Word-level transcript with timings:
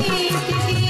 Bye. 0.00 0.81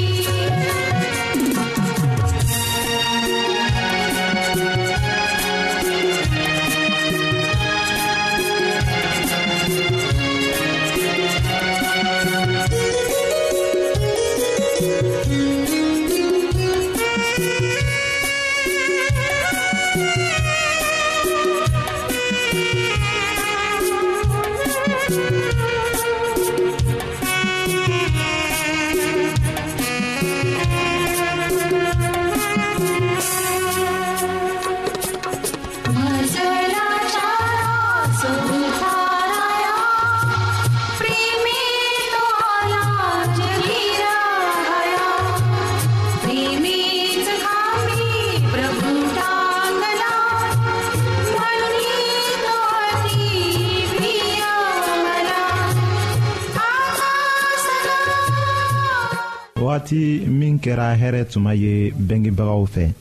wagati 59.82 60.22
min 60.30 60.58
kɛra 60.58 60.94
hɛrɛ 60.94 61.26
tuma 61.26 61.52
ye 61.58 61.90
bɛngebagaw 61.90 62.64
fɛ 62.72 62.92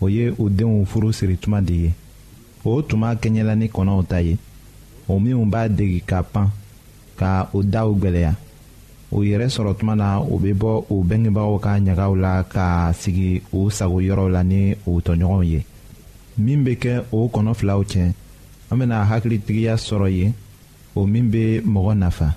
o 0.00 0.08
ye 0.08 0.30
u 0.38 0.48
denw 0.50 0.84
furu 0.84 1.10
siri 1.12 1.36
tuma 1.40 1.60
de 1.64 1.72
ye 1.74 1.92
o 2.64 2.82
tuma 2.82 3.14
kɛɲɛla 3.16 3.56
ni 3.56 3.68
kɔnɔw 3.68 4.06
ta 4.06 4.18
ye 4.20 4.36
o 5.08 5.18
minw 5.18 5.46
b'a 5.48 5.68
degi 5.68 6.02
ka 6.06 6.22
pan 6.22 6.50
ka 7.16 7.48
o 7.54 7.62
daw 7.62 7.88
gwɛlɛya 7.94 8.34
o 9.12 9.22
yɛrɛ 9.22 9.48
sɔrɔ 9.48 9.76
tuma 9.78 9.96
na 9.96 10.20
u 10.20 10.38
be 10.38 10.52
bɔ 10.52 10.84
u 10.90 11.02
bɛngebagaw 11.04 11.58
ka 11.60 11.70
ɲagaw 11.80 12.16
la 12.20 12.42
ka 12.44 12.92
sigi 12.92 13.40
u 13.52 13.70
sago 13.70 13.98
yɔrɔw 14.00 14.28
la 14.30 14.42
ni 14.44 14.74
u 14.86 15.00
tɔɲɔgɔnw 15.00 15.44
ye 15.50 15.64
min 16.38 16.64
be 16.64 16.76
kɛ 16.76 17.04
o 17.12 17.28
kɔnɔ 17.28 17.54
filaw 17.56 17.80
cɛ 17.82 18.12
an 18.70 18.78
bena 18.78 19.04
hakilitigiya 19.08 19.76
sɔrɔ 19.80 20.08
ye 20.12 20.32
o 20.94 21.06
min 21.06 21.30
be 21.30 21.60
mɔgɔ 21.64 21.94
nafa 21.96 22.36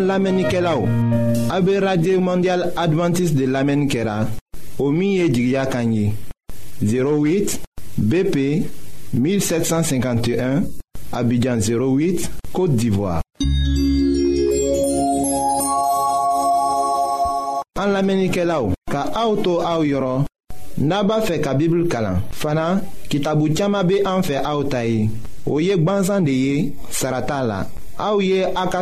An 0.00 0.06
lamenike 0.06 0.60
la 0.62 0.76
ou 0.76 0.88
A 1.50 1.60
be 1.60 1.78
radye 1.80 2.16
mondial 2.18 2.72
adventis 2.76 3.34
de 3.34 3.44
lamen 3.46 3.86
kera 3.88 4.26
O 4.78 4.90
miye 4.90 5.28
jigya 5.28 5.66
kanyi 5.66 6.12
08 6.82 7.60
BP 7.98 8.36
1751 9.14 10.62
Abidjan 11.12 11.58
08, 11.58 12.30
Kote 12.52 12.76
d'Ivoire 12.76 13.20
An 17.80 17.92
lamenike 17.92 18.44
la 18.46 18.62
ou 18.62 18.72
Ka 18.90 19.04
aoutou 19.14 19.60
aou 19.60 19.84
yoron 19.84 20.24
Naba 20.80 21.20
fe 21.28 21.40
ka 21.44 21.52
bibl 21.54 21.84
kalan 21.92 22.22
Fana 22.32 22.78
ki 23.12 23.20
tabou 23.20 23.52
tjama 23.52 23.84
be 23.84 24.00
anfe 24.08 24.38
aoutayi 24.44 25.10
O 25.46 25.60
yek 25.60 25.84
banzan 25.84 26.24
de 26.24 26.32
ye 26.40 26.58
sarata 26.88 27.42
la 27.44 27.60
Aouye 28.00 28.46
Aka 28.54 28.80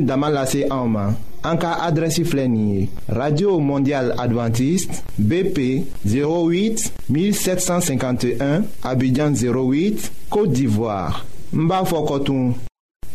damalase 0.00 0.66
aoma. 0.68 1.14
Anka 1.42 1.80
adressi 1.80 2.22
Radio 3.08 3.58
Mondiale 3.58 4.12
Adventiste 4.18 5.02
BP 5.18 5.86
08 6.04 6.92
1751 7.08 8.62
Abidjan 8.84 9.32
08 9.32 10.12
Côte 10.28 10.52
d'Ivoire 10.52 11.24
Mbafokotoum 11.54 12.52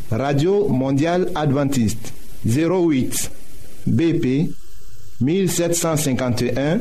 Radio 0.10 0.68
Mondiale 0.68 1.30
Adventiste 1.36 2.12
08 2.46 3.30
BP 3.86 4.50
1751 5.22 6.80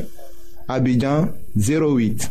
Abidjan 0.66 1.26
08 1.56 2.30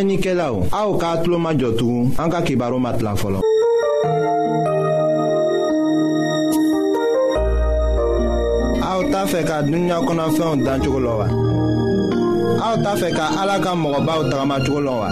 lamɛnnikɛlaw 0.00 0.54
aw 0.80 0.90
k'a 1.00 1.12
tulo 1.22 1.38
majɔ 1.38 1.70
tugun 1.78 2.06
an 2.20 2.28
ka 2.32 2.40
kibaru 2.42 2.78
ma 2.80 2.90
tila 2.96 3.14
fɔlɔ. 3.22 3.38
aw 8.88 9.00
t'a 9.12 9.20
fɛ 9.32 9.40
ka 9.48 9.62
dunuya 9.66 9.98
kɔnɔfɛnw 10.06 10.64
dan 10.64 10.80
cogo 10.82 10.98
lɔ 11.06 11.12
wa. 11.20 11.26
aw 12.66 12.74
t'a 12.84 12.92
fɛ 13.00 13.08
ka 13.16 13.24
ala 13.42 13.56
ka 13.64 13.70
mɔgɔbaw 13.74 14.20
tagamacogo 14.30 14.92
wa. 15.02 15.08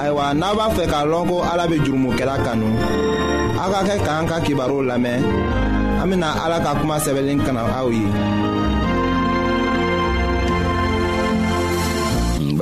ayiwa 0.00 0.34
n'a 0.40 0.52
b'a 0.58 0.66
fɛ 0.76 0.84
k'a 0.90 1.06
lɔn 1.10 1.24
ko 1.30 1.36
ala 1.52 1.64
bɛ 1.70 1.76
jurumokɛla 1.84 2.36
kanu 2.44 2.68
aw 3.62 3.70
ka 3.74 3.80
kɛ 3.88 3.94
k'an 4.06 4.26
ka 4.30 4.36
kibaru 4.44 4.78
lamɛn 4.90 5.20
an 6.02 6.22
ala 6.44 6.58
ka 6.64 6.74
kuma 6.80 6.96
sɛbɛnlen 7.04 7.40
kana 7.44 7.60
aw 7.78 7.88
ye. 7.90 8.06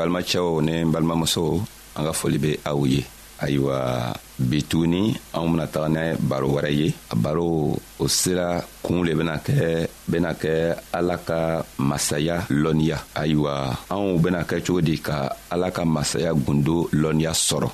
balimacɛw 0.07 0.63
ni 0.63 0.73
n 0.87 0.93
balimamusow 0.95 1.59
an 1.99 2.05
ka 2.07 2.13
foli 2.15 2.39
be 2.39 2.51
aw 2.65 2.79
ye 2.87 3.03
ayiwa 3.43 4.15
bi 4.39 4.63
tuguni 4.65 5.13
anw 5.35 5.49
bena 5.51 5.67
taga 5.67 5.89
ni 5.91 6.05
baro 6.23 6.47
wɛrɛ 6.55 6.71
ye 6.71 6.89
a 7.11 7.15
baro 7.19 7.77
o 7.99 8.07
sera 8.09 8.63
kuun 8.83 9.05
le 9.05 9.13
bena 9.15 9.37
kɛ 9.45 9.85
bena 10.07 10.33
kɛ 10.33 10.55
ala 10.95 11.17
ka 11.19 11.65
masaya 11.79 12.47
lɔnniya 12.49 12.99
ayiwa 13.19 13.75
anw 13.91 14.19
bena 14.23 14.47
kɛ 14.47 14.63
cogo 14.65 14.81
di 14.81 14.97
ka 15.03 15.27
ala 15.51 15.71
ka 15.75 15.83
masaya 15.85 16.33
gundo 16.33 16.87
lɔnniya 16.95 17.33
sɔrɔ 17.35 17.69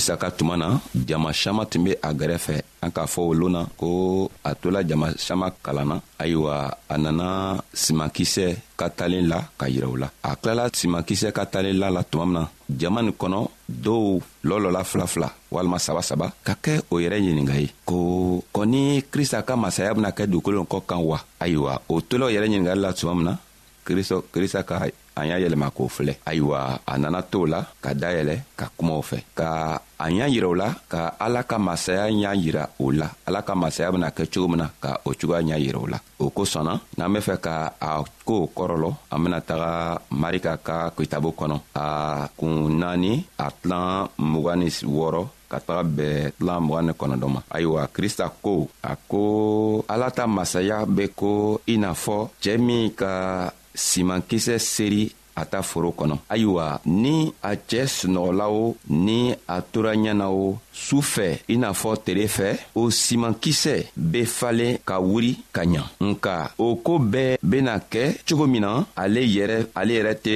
isa 0.00 0.16
ka 0.16 0.32
tuma 0.32 0.56
na 0.56 0.80
jama 0.96 1.28
saman 1.36 1.66
tun 1.68 1.84
be 1.84 1.92
a 2.00 2.10
gɛrɛfɛ 2.14 2.54
an 2.84 2.90
k'a 2.90 3.04
fɔ 3.12 3.20
o 3.28 3.32
loon 3.40 3.52
na 3.52 3.60
ko 3.76 3.86
a 4.42 4.54
tola 4.54 4.80
jama 4.88 5.12
saman 5.26 5.50
kalanna 5.64 6.00
ayiwa 6.22 6.54
a 6.88 6.94
nana 6.96 7.26
simankisɛ 7.82 8.46
ka 8.80 8.88
talen 8.98 9.28
la 9.28 9.38
ka 9.60 9.66
yirɛ 9.68 9.88
u 9.94 9.96
la 10.00 10.08
a 10.28 10.30
kilala 10.40 10.64
simankisɛ 10.72 11.28
ka 11.36 11.44
talen 11.52 11.76
la 11.82 11.88
la 11.96 12.02
tuma 12.02 12.24
min 12.24 12.32
na 12.40 12.42
jama 12.80 13.02
nin 13.02 13.12
kɔnɔ 13.20 13.40
dɔw 13.84 14.06
lɔlɔla 14.48 14.80
filafila 14.90 15.28
walima 15.52 15.78
saba 15.78 16.00
saba 16.02 16.32
ka 16.46 16.54
kɛ 16.64 16.80
o 16.90 16.96
yɛrɛ 16.96 17.16
ɲininga 17.24 17.54
ye 17.60 17.68
ko 17.84 17.96
kɔni 18.54 19.04
krista 19.12 19.42
ka 19.44 19.54
masaya 19.56 19.92
bena 19.92 20.12
kɛ 20.16 20.24
dugukolo 20.30 20.64
kɔ 20.64 20.78
kan 20.88 21.04
wa 21.04 21.18
ayiwa 21.44 21.78
o 21.92 22.00
tolaw 22.00 22.32
yɛrɛ 22.32 22.48
ɲiningali 22.48 22.80
la 22.80 22.92
tuma 22.96 23.14
min 23.14 23.24
na 23.28 23.34
krista 24.32 24.64
ka 24.64 24.76
an 25.20 25.26
y'a 25.28 25.36
yɛlɛma 25.40 25.68
k'o 25.76 25.88
filɛ 25.88 26.14
ayiwa 26.26 26.58
a 26.88 26.98
nana 26.98 27.20
t'o 27.22 27.44
la 27.46 27.60
ka 27.84 27.90
dayɛlɛ 27.94 28.34
ka 28.56 28.66
kumaw 28.76 29.00
fɛ 29.04 29.18
ka 29.36 29.48
a 30.00 30.06
y'a 30.10 30.24
yira 30.32 30.48
o 30.48 30.54
la 30.56 30.68
ka 30.88 31.12
ala 31.20 31.42
ka 31.44 31.56
masaya 31.60 32.04
y'a 32.10 32.32
yira 32.34 32.62
o 32.80 32.88
la 32.90 33.04
ala 33.28 33.42
ka 33.44 33.52
masaya 33.54 33.92
bena 33.92 34.08
kɛ 34.16 34.24
cogo 34.32 34.48
min 34.48 34.58
na 34.62 34.66
ka 34.82 34.96
o 35.04 35.12
cogoya 35.18 35.42
y'a 35.44 35.58
yira 35.60 35.76
o 35.78 35.84
la 35.86 35.98
o 36.24 36.30
kosɔnna 36.36 36.72
n'an 36.96 37.12
be 37.12 37.18
fɛ 37.20 37.34
ka 37.46 37.54
a 37.80 37.90
koo 38.24 38.48
kɔrɔlɔ 38.56 38.88
an 39.12 39.18
bena 39.22 39.38
taga 39.44 40.00
marika 40.10 40.56
ka 40.56 40.76
kitabo 40.96 41.34
kɔnɔ 41.38 41.56
a 41.76 41.84
kun 42.38 42.80
naani 42.80 43.12
a 43.44 43.46
tilan 43.60 44.08
mugan 44.18 44.60
ni 44.64 44.68
wɔɔrɔ 44.72 45.22
ka 45.52 45.60
taga 45.66 45.82
bɛn 45.96 46.32
tilan 46.38 46.62
mugan 46.64 46.86
ni 46.88 46.92
kɔnɔdɔ 46.96 47.26
ma 47.28 47.40
ayiwa 47.52 47.82
krista 47.92 48.26
ko 48.42 48.68
a 48.82 48.96
ko 49.10 49.20
ala 49.92 50.08
ta 50.16 50.24
masaya 50.26 50.86
be 50.88 51.04
ko 51.20 51.60
i 51.68 51.76
n'a 51.76 51.92
fɔ 51.92 52.18
cɛɛ 52.40 52.56
min 52.58 52.90
ka 52.96 53.12
simankisɛ 53.86 54.54
seri 54.72 55.02
a 55.40 55.42
ta 55.50 55.58
foro 55.70 55.90
kɔnɔ 55.98 56.14
ayiwa 56.32 56.64
ni 57.02 57.14
a 57.48 57.50
cɛɛ 57.68 57.84
sunɔgɔla 57.96 58.46
o 58.62 58.64
ni 59.06 59.18
a 59.54 59.56
tora 59.72 59.92
ɲɛ 60.02 60.12
na 60.20 60.26
o 60.42 60.44
su 60.72 61.00
fɛ 61.02 61.26
i 61.48 61.56
n'a 61.56 61.72
fɔ 61.72 61.90
tere 62.04 62.24
fɛ 62.36 62.46
o 62.74 62.82
simankisɛ 62.90 63.74
be 63.96 64.24
falen 64.24 64.78
ka 64.86 64.98
wuri 65.00 65.32
ka 65.52 65.62
ɲa 65.64 65.82
nka 66.08 66.50
o 66.58 66.76
koo 66.76 66.98
bɛɛ 66.98 67.38
bena 67.42 67.74
kɛ 67.92 68.02
cogo 68.26 68.46
min 68.46 68.62
na 68.62 68.84
ale 68.96 69.20
yɛrɛ 69.36 69.56
ale 69.74 69.92
yɛrɛ 69.98 70.14
tɛ 70.24 70.34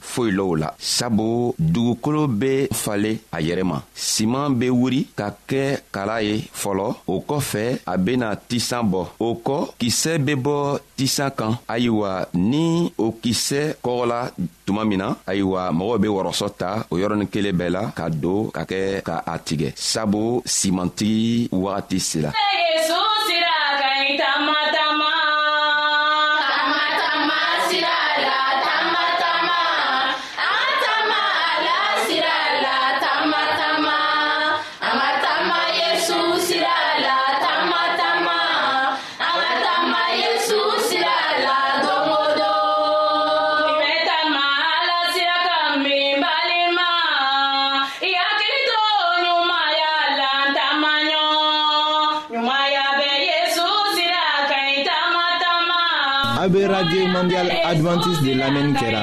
foyi 0.00 0.30
lɔ 0.32 0.42
o 0.52 0.54
la 0.54 0.68
sabu 0.78 1.54
dugukolo 1.58 2.26
be 2.38 2.68
falen 2.72 3.16
a 3.32 3.38
yɛrɛ 3.40 3.62
ma 3.64 3.80
siman 3.94 4.50
be 4.58 4.66
wuri 4.70 5.08
ka 5.16 5.34
kɛ 5.48 5.62
kala 5.92 6.20
ye 6.22 6.38
fɔlɔ 6.62 6.94
o 7.06 7.20
kɔfɛ 7.28 7.78
a 7.86 7.96
bena 7.98 8.36
tisan 8.48 8.84
bɔ 8.90 9.06
o 9.20 9.34
kɔ 9.46 9.56
kisɛ 9.78 10.18
be 10.24 10.34
bɔ 10.34 10.78
tisan 10.96 11.30
kan 11.38 11.58
ayiwa 11.68 12.26
ni 12.34 12.92
o 12.98 13.12
kisɛ 13.22 13.74
kɔgɔla 13.82 14.20
tuma 14.66 14.82
min 14.88 14.98
na 15.02 15.08
ayiwa 15.30 15.62
mɔgɔw 15.78 15.96
be 16.02 16.08
wɔrɔsɔ 16.16 16.48
ta 16.60 16.70
o 16.90 16.94
yɔrɔnin 17.00 17.30
kelen 17.32 17.54
bɛɛ 17.60 17.70
la 17.76 17.82
ka 17.98 18.04
don 18.22 18.50
ka 18.56 18.62
kɛ 18.70 18.80
ka 19.08 19.16
a 19.32 19.34
tigɛ 19.46 19.68
sabu 19.76 20.42
simantigi 20.56 21.48
wagati 21.52 21.98
sera 22.10 22.30
radio 56.74 57.06
mondiale 57.16 57.52
adventiste 57.62 58.24
de 58.28 58.34
l'Amen 58.34 58.74
kɛra. 58.74 59.02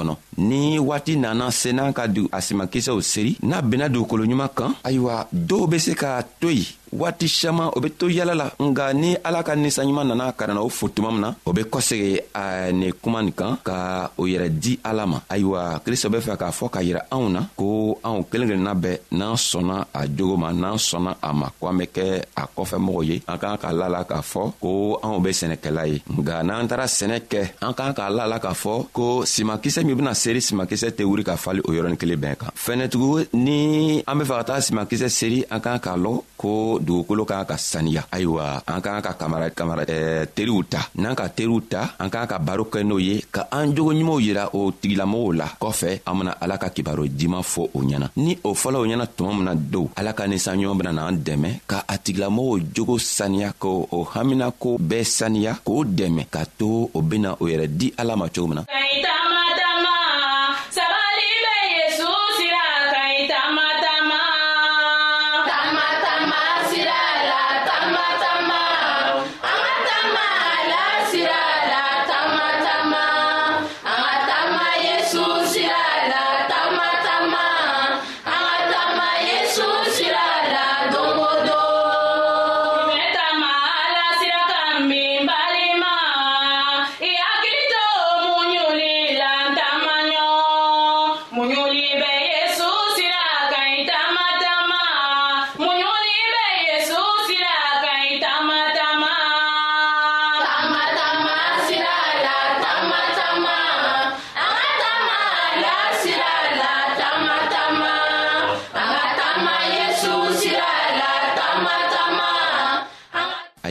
kɔnɔ 0.00 0.14
ni 0.48 0.78
waati 0.80 1.16
nana 1.16 1.50
se 1.50 1.72
n'a 1.72 1.92
ka 1.92 2.04
a 2.32 2.40
simankisɛw 2.40 2.98
seri 3.02 3.36
n'a 3.42 3.60
benna 3.62 3.88
dugukolo 3.88 4.24
ɲuman 4.24 4.48
kan 4.56 4.72
ayiwa 4.84 5.28
dɔw 5.32 5.66
be 5.70 5.78
se 5.78 5.94
ka 5.94 6.22
to 6.40 6.48
yen 6.50 6.66
waati 6.92 7.28
siaman 7.28 7.70
o 7.76 7.80
be 7.80 7.88
to 7.90 8.08
yala 8.10 8.34
la 8.34 8.46
nga 8.68 8.92
ni 8.92 9.14
ala 9.24 9.42
ka 9.42 9.54
ninsanɲuman 9.54 10.08
nana 10.08 10.32
ka 10.32 10.46
nana 10.46 10.60
o 10.62 10.68
fo 10.68 10.88
tuma 10.88 11.12
min 11.12 11.20
na 11.20 11.34
o 11.46 11.52
be 11.52 11.62
kosegi 11.64 12.18
a 12.34 12.70
nin 12.72 12.92
kuma 13.02 13.22
nin 13.22 13.32
kan 13.32 13.56
ka 13.62 14.10
o 14.18 14.26
yɛrɛ 14.26 14.48
di 14.58 14.78
ala 14.82 15.06
ma 15.06 15.20
ayiwa 15.28 15.80
krista 15.84 16.08
be 16.10 16.18
fɛ 16.18 16.36
k'a 16.36 16.50
fɔ 16.50 16.70
k'a 16.70 16.82
yira 16.82 17.02
anw 17.14 17.28
na 17.30 17.40
ko 17.56 17.98
anw 18.04 18.24
kelen 18.30 18.48
kelenna 18.50 18.74
bɛɛ 18.74 18.98
n'an 19.12 19.34
sɔnna 19.36 19.86
a 19.94 20.00
jogo 20.08 20.36
ma 20.36 20.52
n'an 20.52 20.76
sɔnna 20.78 21.14
a 21.22 21.32
ma 21.32 21.48
ko 21.60 21.68
an 21.68 21.78
be 21.78 21.84
kɛ 21.94 22.06
a 22.36 22.44
kɔfɛmɔgɔw 22.56 23.04
ye 23.08 23.22
an 23.28 23.38
k'an 23.38 23.56
k'a 23.56 23.72
la 23.72 23.86
la 23.88 24.02
k'a 24.04 24.20
fɔ 24.20 24.42
ko 24.60 24.98
anw 25.02 25.20
be 25.22 25.30
sɛnɛkɛla 25.30 25.86
ye 25.92 26.02
nga 26.18 26.42
n'an 26.42 26.66
taara 26.68 26.84
sɛnɛ 26.86 27.20
kɛ 27.30 27.42
an 27.62 27.72
k'an 27.74 27.94
k'a 27.94 28.10
la 28.10 28.24
la 28.26 28.38
k'a 28.40 28.50
fɔ 28.52 28.90
ko 28.92 29.22
simakisɛ 29.24 29.84
min 29.84 29.94
bena 29.96 30.14
seri 30.14 30.40
simakisɛ 30.40 30.90
tɛ 30.96 31.06
wuri 31.06 31.22
ka 31.24 31.36
fali 31.36 31.60
o 31.68 31.70
yɔrɔnin 31.70 31.96
kelen 31.98 32.18
bɛn 32.18 32.34
kan 32.38 32.50
fɛnɛtugu 32.56 33.28
ni 33.34 34.02
an 34.06 34.18
be 34.18 34.24
fɛ 34.24 34.34
ka 34.38 34.44
taga 34.44 34.60
simakisɛ 34.60 35.08
seri 35.10 35.44
an 35.50 35.60
k'an 35.60 35.78
k'a 35.80 35.94
lɔn 35.96 36.22
ko 36.36 36.79
dugukolo 36.80 37.24
kan 37.28 37.44
ka 37.44 37.56
saniya 37.60 38.08
ayiwa 38.10 38.64
an 38.66 38.80
kan 38.80 39.00
ka 39.04 39.12
kamara 39.14 39.52
kamara 39.52 39.84
eh, 39.84 40.24
teriw 40.32 40.64
ta 40.66 40.88
n'an 40.96 41.14
ka 41.14 41.28
teriw 41.28 41.60
ta 41.68 41.82
an 42.00 42.08
kan 42.10 42.24
ka 42.26 42.40
baro 42.40 42.64
kɛ 42.66 42.80
n'o 42.82 42.96
ye 42.98 43.20
ka 43.28 43.46
an 43.52 43.74
jogo 43.76 43.92
ɲumanw 43.92 44.20
yira 44.20 44.44
o 44.56 44.72
tigilamɔgɔw 44.72 45.30
la 45.36 45.46
kɔfɛ 45.60 45.90
an 46.08 46.14
bena 46.18 46.32
ala 46.40 46.56
ka 46.58 46.68
kibaro 46.72 47.06
diman 47.06 47.44
fɔ 47.44 47.62
o 47.74 47.78
ɲɛna 47.84 48.06
ni 48.16 48.32
o 48.44 48.54
fɔla 48.54 48.80
o 48.82 48.86
ɲɛna 48.88 49.06
tuma 49.16 49.32
min 49.34 49.44
na 49.44 49.54
dow 49.54 49.86
ala 49.96 50.12
ka 50.12 50.24
ninsanɲɔgɔn 50.26 50.78
bena 50.80 50.92
n'an 50.92 51.16
dɛmɛ 51.24 51.48
ka 51.70 51.84
a 51.86 51.96
tigilamɔgɔw 51.98 52.58
jogo 52.74 52.96
saniya 52.98 53.52
ko 53.58 53.88
o 53.92 54.04
haminako 54.04 54.76
bɛɛ 54.80 55.04
saniya 55.04 55.52
k'o 55.66 55.84
dɛmɛ 55.84 56.30
ka 56.30 56.44
to 56.58 56.88
o 56.94 56.98
bena 57.02 57.36
o 57.40 57.44
yɛrɛ 57.46 57.66
di 57.76 57.92
ala 57.98 58.16
ma 58.16 58.28
cogo 58.28 58.48
min 58.48 58.64
na 58.64 58.64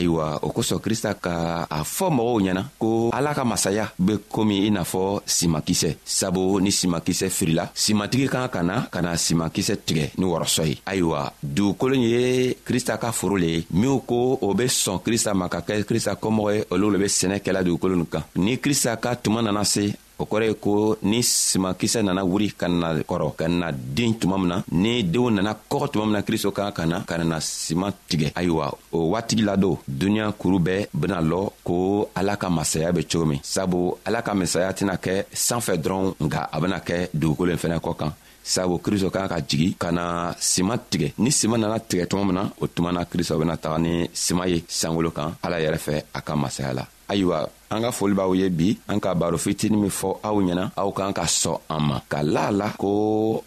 ayiwa 0.00 0.38
o 0.42 0.48
kosɔn 0.54 0.80
krista 0.80 1.14
ka 1.20 1.66
a 1.70 1.78
fɔ 1.84 2.06
mɔgɔw 2.16 2.38
ɲɛna 2.40 2.62
ko 2.80 3.10
ala 3.12 3.34
ka 3.34 3.44
masaya 3.44 3.92
be 3.98 4.14
komi 4.34 4.56
i 4.66 4.70
n'a 4.70 4.82
fɔ 4.84 5.20
simakisɛ 5.26 5.90
sabu 6.04 6.58
ni 6.60 6.70
simakisɛ 6.72 7.26
firila 7.28 7.64
simatigi 7.74 8.26
kan 8.32 8.48
ka 8.54 8.60
na 8.64 8.86
ka 8.92 9.00
na 9.04 9.12
simakisɛ 9.16 9.74
tigɛ 9.86 10.04
ni 10.18 10.24
wɔrɔsɔ 10.24 10.62
ye 10.70 10.74
ayiwa 10.88 11.30
dugukolo 11.44 11.94
ye 12.00 12.56
krista 12.66 12.96
ka 12.96 13.12
foro 13.12 13.36
le 13.36 13.46
ye 13.54 13.66
minw 13.70 13.98
ko 14.08 14.38
o 14.40 14.54
be 14.54 14.64
sɔn 14.82 15.02
krista 15.04 15.34
ma 15.34 15.48
ka 15.48 15.60
kɛ 15.60 15.84
krista 15.88 16.12
kɔmɔgɔ 16.22 16.50
ye 16.56 16.64
olu 16.70 16.90
le 16.92 16.98
be 16.98 17.04
sɛnɛ 17.18 17.36
kɛla 17.44 17.60
dugukolo 17.66 17.94
nin 17.96 18.06
kan 18.06 18.24
ni 18.36 18.56
krista 18.64 18.96
ka 18.96 19.10
tuma 19.16 19.40
nana 19.44 19.64
se 19.64 19.84
o 20.20 20.26
kɔrɔ 20.30 20.44
ye 20.46 20.54
ko 20.54 20.96
ni 21.02 21.22
simankisɛ 21.22 22.02
nana 22.04 22.22
wuri 22.24 22.52
ka 22.52 22.68
na 22.68 22.92
kɔrɔ 22.94 23.32
ka 23.36 23.48
na 23.48 23.70
den 23.72 24.14
tuma 24.18 24.36
min 24.38 24.48
na 24.48 24.62
ni 24.72 25.02
denw 25.02 25.30
nana 25.30 25.54
kɔgɔ 25.70 25.88
tuma 25.92 26.04
min 26.04 26.12
na 26.14 26.22
kristo 26.22 26.50
kan 26.52 26.72
ka 26.72 26.84
na 26.86 27.00
ka 27.08 27.16
nana 27.18 27.40
siman 27.40 27.92
tigɛ 28.08 28.32
ayiwa 28.34 28.70
o 28.92 28.98
waatigi 29.12 29.42
ladon 29.44 29.78
duniɲa 29.88 30.32
kuru 30.38 30.58
bɛɛ 30.58 30.86
bena 30.92 31.20
lɔ 31.20 31.50
ko 31.64 32.10
ala 32.14 32.36
ka 32.36 32.50
masaya 32.50 32.92
be 32.92 33.02
cogo 33.10 33.24
min 33.26 33.40
sabu 33.42 33.94
ala 34.06 34.22
ka 34.22 34.34
masaya 34.34 34.70
tɛna 34.72 34.96
kɛ 35.00 35.24
sanfɛ 35.32 35.74
dɔrɔn 35.82 36.14
nga 36.26 36.48
a 36.52 36.60
bena 36.60 36.78
kɛ 36.80 37.08
dugukolo 37.14 37.54
fɛnɛ 37.56 37.78
kɔ 37.80 37.96
kan 37.96 38.12
sabu 38.44 38.78
kristo 38.78 39.10
kan 39.10 39.28
ka 39.28 39.40
jigi 39.40 39.74
ka 39.78 39.90
na 39.90 40.34
siman 40.38 40.78
tigɛ 40.90 41.12
ni 41.18 41.30
siman 41.30 41.58
nana 41.60 41.78
tigɛ 41.80 42.06
tuma 42.08 42.24
min 42.24 42.34
na 42.34 42.42
o 42.60 42.66
tuma 42.66 42.92
na 42.92 43.04
kristo 43.04 43.38
bena 43.38 43.56
taga 43.56 43.78
ni 43.80 44.08
siman 44.12 44.48
ye 44.48 44.60
sankolo 44.68 45.10
kan 45.14 45.34
ala 45.42 45.56
yɛrɛ 45.60 45.78
fɛ 45.86 45.94
a 46.14 46.20
ka 46.20 46.36
masaya 46.36 46.72
la 46.74 46.84
ayiwa 47.08 47.48
an 47.74 47.82
ka 47.86 47.90
foli 47.94 48.14
b'aw 48.18 48.32
ye 48.38 48.48
bi 48.58 48.68
an 48.92 48.98
ka 49.04 49.14
baro 49.20 49.38
fitini 49.44 49.76
min 49.82 49.90
fɔ 49.98 50.08
aw 50.28 50.34
ɲɛna 50.42 50.64
aw 50.82 50.90
kan 50.96 51.12
ka 51.18 51.22
sɔn 51.40 51.56
an 51.74 51.82
ma 51.88 51.96
ka 52.12 52.18
la 52.34 52.42
a 52.50 52.52
la 52.60 52.68
ko 52.80 52.88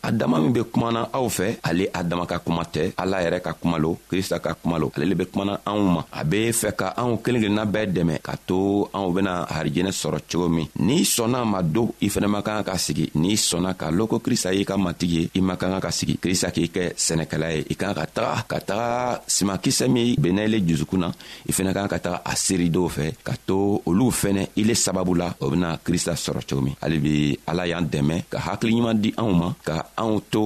adama 0.08 0.38
min 0.44 0.54
be 0.56 0.62
kumana 0.72 1.02
aw 1.18 1.26
fɛ 1.38 1.48
ale 1.68 1.86
adama 2.00 2.24
ka 2.32 2.38
kuma 2.46 2.64
tɛ 2.74 2.84
ala 3.02 3.20
yɛrɛ 3.24 3.40
ka 3.46 3.52
kuma 3.60 3.78
lo 3.84 3.92
krista 4.10 4.40
ka 4.46 4.52
kuma 4.60 4.78
lo 4.82 4.88
ale 4.96 5.06
le 5.10 5.16
be 5.20 5.26
kumana 5.32 5.54
anw 5.70 5.82
ma 5.96 6.02
a 6.20 6.22
be 6.30 6.40
fɛ 6.62 6.70
ka 6.80 6.88
anw 7.02 7.18
kelen 7.24 7.42
kelenna 7.44 7.66
bɛɛ 7.74 7.86
dɛmɛ 7.96 8.16
ka 8.28 8.36
to 8.48 8.88
anw 8.96 9.10
bena 9.16 9.34
harijɛnɛ 9.56 9.92
sɔrɔ 10.02 10.18
cogo 10.32 10.48
min 10.56 10.68
n'i 10.88 11.04
sɔnna 11.16 11.40
ma 11.52 11.60
do 11.62 11.84
i 12.06 12.08
fɛnɛ 12.14 12.28
ma 12.34 12.40
kan 12.42 12.64
ka 12.64 12.78
sigi 12.86 13.06
n'i 13.22 13.36
sɔnna 13.36 13.76
k'a 13.80 13.92
lɔn 13.92 14.08
ko 14.08 14.18
krista 14.26 14.56
y'i 14.56 14.64
ka 14.64 14.78
matigi 14.78 15.14
ye 15.20 15.30
i 15.36 15.42
ma 15.42 15.58
kan 15.60 15.82
ka 15.84 15.90
sigi 15.92 16.16
krista 16.24 16.48
k'i 16.56 16.72
kɛ 16.76 16.84
sɛnɛkɛla 17.06 17.48
ye 17.58 17.66
i 17.74 17.76
kan 17.76 17.94
ka 17.94 18.06
taga 18.16 18.36
ka 18.52 18.58
taga 18.70 18.90
simakisɛ 19.28 19.92
min 19.94 20.16
bennɛ 20.24 20.42
ile 20.48 20.58
jusukun 20.68 21.00
na 21.04 21.10
i 21.50 21.52
fɛnɛ 21.52 21.72
kan 21.74 21.88
ka 21.92 21.98
taga 22.00 22.22
a 22.24 22.32
seeridenw 22.36 22.88
fɛ 22.88 23.06
ka 23.24 23.36
to 23.48 23.60
olu 23.86 24.13
fɛnɛ 24.22 24.42
i 24.58 24.64
le 24.64 24.74
sababu 24.78 25.14
la 25.18 25.28
o 25.44 25.50
bena 25.50 25.70
krista 25.86 26.14
sɔrɔ 26.24 26.42
cogo 26.48 26.62
min 26.62 26.76
hali 26.82 26.98
bi 27.06 27.14
ala 27.50 27.66
y'an 27.68 27.86
dɛmɛ 27.94 28.16
ka 28.32 28.38
hakiliɲuman 28.46 29.02
di 29.04 29.10
anw 29.18 29.32
ma 29.42 29.48
ka 29.68 29.76
anw 30.02 30.14
to 30.34 30.44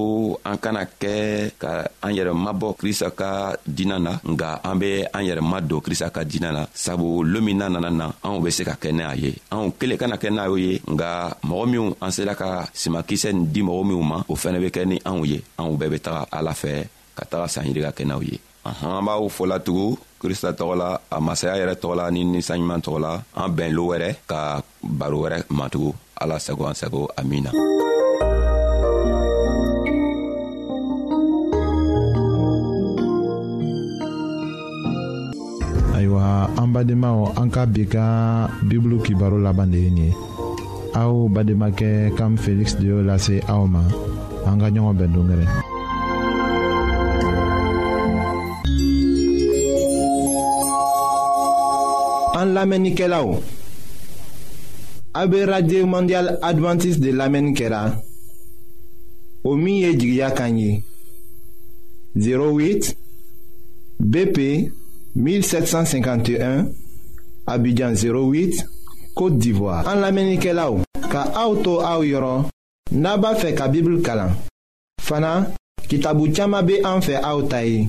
an 0.48 0.56
kana 0.62 0.82
kɛ 0.88 1.12
ka 1.60 1.70
an 2.02 2.12
yɛrɛ 2.16 2.32
mabɔ 2.44 2.68
krista 2.80 3.08
ka 3.12 3.30
dina 3.68 3.96
na 4.00 4.12
nga 4.32 4.58
an 4.64 4.76
be 4.80 5.04
an 5.16 5.22
yɛrɛ 5.28 5.42
madon 5.52 5.80
krista 5.84 6.08
ka 6.10 6.24
dina 6.24 6.50
na 6.52 6.62
sabu 6.74 7.22
loon 7.32 7.44
min 7.44 7.54
n'a 7.60 7.68
nana 7.68 7.90
na 7.92 8.06
anw 8.24 8.40
be 8.42 8.50
se 8.50 8.64
ka 8.64 8.74
kɛ 8.82 8.90
n'a 8.92 9.12
ye 9.14 9.30
anw 9.52 9.70
kelen 9.78 9.98
kana 10.00 10.16
kɛ 10.16 10.28
n'a 10.32 10.48
ye 10.56 10.80
nga 10.92 11.10
mɔgɔ 11.48 11.64
minw 11.72 11.86
an 12.00 12.10
sela 12.10 12.34
ka 12.34 12.64
simakisɛ 12.72 13.30
nin 13.36 13.46
di 13.52 13.60
mɔgɔ 13.62 13.82
minw 13.90 14.02
ma 14.02 14.18
o 14.28 14.34
fɛnɛ 14.34 14.58
be 14.64 14.68
kɛ 14.76 14.82
ni 14.88 14.96
anw 15.04 15.24
ye 15.28 15.38
anw 15.60 15.76
bɛɛ 15.76 15.88
be 15.92 15.98
taga 16.00 16.22
ala 16.32 16.52
fɛ 16.56 16.72
ka 17.16 17.24
taga 17.30 17.46
sanɲiri 17.54 17.80
ka 17.86 17.92
kɛ 17.92 18.04
n'aw 18.08 18.22
ye 18.24 18.40
an 18.76 19.04
b'aw 19.04 19.24
fola 19.32 19.56
tugun 19.58 19.96
krista 20.20 20.50
tɔgɔ 20.52 20.74
la 20.76 20.88
a 21.10 21.16
masaya 21.20 21.54
yɛrɛ 21.60 21.74
tɔgɔ 21.80 21.94
la 21.96 22.10
ni 22.10 22.20
ninsanɲuman 22.24 22.80
tɔgɔ 22.84 22.98
la 23.00 23.12
an 23.42 23.50
bɛn 23.56 23.70
lo 23.72 23.82
wɛrɛ 23.90 24.08
ka 24.30 24.62
baro 24.82 25.16
wɛrɛ 25.22 25.38
matugu 25.48 25.92
ala 26.20 26.36
sago 26.40 26.62
an 26.66 26.74
sago 26.74 27.08
amin 27.16 27.42
na 27.46 27.50
ayiwa 35.96 36.50
an 36.60 36.68
badenmaw 36.74 37.18
an 37.40 37.48
ka 37.50 37.64
bi 37.66 37.86
ka 37.86 38.04
bibulu 38.68 39.00
kibaro 39.06 39.38
laban 39.38 39.70
de 39.72 39.78
ye 39.86 39.90
nin 39.90 40.04
ye 40.10 40.16
aw 41.00 41.14
bademakɛ 41.30 42.14
kam 42.18 42.36
feliksi 42.36 42.76
de 42.82 42.86
y'o 42.90 43.00
lase 43.06 43.36
aw 43.48 43.64
ma 43.66 43.82
an 44.50 44.58
ka 44.60 44.66
ɲɔgɔn 44.74 44.94
bɛn 44.98 45.12
dongɛrɛ 45.14 45.46
An 52.38 52.52
lamenike 52.54 53.06
la 53.10 53.18
ou? 53.26 53.40
A 55.18 55.26
be 55.26 55.38
radye 55.48 55.82
mandyal 55.82 56.36
Adventist 56.48 57.00
de 57.02 57.10
lamenike 57.10 57.66
la 57.70 57.80
Ou 59.42 59.56
miye 59.58 59.90
djigya 59.98 60.28
kanyi 60.30 60.84
08 62.14 62.92
BP 63.98 64.38
1751 65.16 66.68
Abidjan 67.46 67.98
08 67.98 68.62
Kote 69.14 69.38
Divoa 69.42 69.80
An 69.90 69.98
lamenike 70.04 70.54
la 70.54 70.68
ou? 70.70 70.84
Ka 71.10 71.24
a 71.34 71.48
ou 71.50 71.58
tou 71.64 71.82
a 71.82 71.96
ou 71.98 72.06
yoron 72.06 72.46
Naba 72.92 73.34
fe 73.36 73.50
ka 73.58 73.66
bibl 73.68 73.98
kalan 74.06 74.36
Fana 75.02 75.34
ki 75.90 75.98
tabou 76.04 76.30
tchama 76.30 76.62
be 76.62 76.78
an 76.84 77.02
fe 77.02 77.18
a 77.18 77.34
ou 77.34 77.50
tayi 77.50 77.88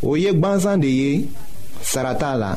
Ou 0.00 0.16
yek 0.16 0.40
banzan 0.40 0.80
de 0.80 0.88
ye 1.02 1.12
Sarata 1.84 2.32
la 2.38 2.56